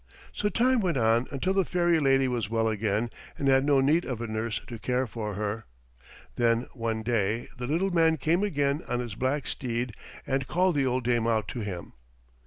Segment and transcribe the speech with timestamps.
[0.33, 4.03] So time went on until the fairy lady was well again and had no need
[4.03, 5.65] of a nurse to care for her.
[6.37, 9.93] Then one day the little man came again on his black steed
[10.25, 11.93] and called the old dame out to him.